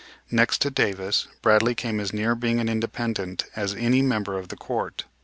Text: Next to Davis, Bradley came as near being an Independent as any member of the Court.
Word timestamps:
Next 0.31 0.61
to 0.63 0.71
Davis, 0.71 1.27
Bradley 1.43 1.75
came 1.75 1.99
as 1.99 2.11
near 2.11 2.33
being 2.33 2.59
an 2.59 2.67
Independent 2.67 3.45
as 3.55 3.75
any 3.75 4.01
member 4.01 4.35
of 4.39 4.47
the 4.47 4.57
Court. 4.57 5.03